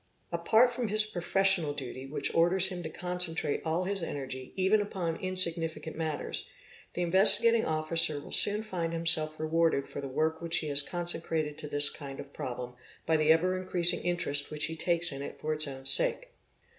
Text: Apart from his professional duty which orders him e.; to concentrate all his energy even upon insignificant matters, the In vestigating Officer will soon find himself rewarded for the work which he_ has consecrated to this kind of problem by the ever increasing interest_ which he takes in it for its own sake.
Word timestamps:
Apart 0.31 0.71
from 0.71 0.87
his 0.87 1.05
professional 1.05 1.73
duty 1.73 2.07
which 2.07 2.33
orders 2.33 2.69
him 2.69 2.79
e.; 2.79 2.81
to 2.81 2.89
concentrate 2.89 3.61
all 3.63 3.83
his 3.83 4.01
energy 4.01 4.51
even 4.55 4.81
upon 4.81 5.15
insignificant 5.17 5.95
matters, 5.95 6.49
the 6.95 7.03
In 7.03 7.11
vestigating 7.11 7.65
Officer 7.65 8.19
will 8.19 8.31
soon 8.31 8.63
find 8.63 8.93
himself 8.93 9.39
rewarded 9.39 9.87
for 9.87 10.01
the 10.01 10.07
work 10.07 10.41
which 10.41 10.57
he_ 10.57 10.67
has 10.71 10.81
consecrated 10.81 11.55
to 11.59 11.67
this 11.67 11.91
kind 11.91 12.19
of 12.19 12.33
problem 12.33 12.73
by 13.05 13.15
the 13.15 13.31
ever 13.31 13.55
increasing 13.55 13.99
interest_ 14.01 14.47
which 14.49 14.65
he 14.65 14.75
takes 14.75 15.11
in 15.11 15.21
it 15.21 15.37
for 15.39 15.53
its 15.53 15.67
own 15.67 15.85
sake. 15.85 16.29